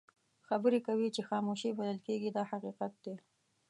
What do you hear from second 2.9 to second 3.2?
دی.